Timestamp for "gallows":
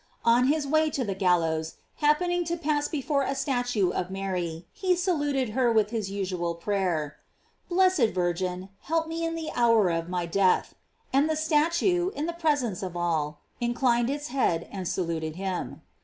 1.13-1.75